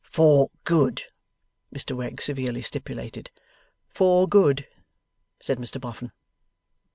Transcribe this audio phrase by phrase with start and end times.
[0.09, 1.03] 'For good!'
[1.71, 3.29] Mr Wegg severely stipulated.
[3.87, 4.67] 'For good,'
[5.39, 6.11] said Mr Boffin.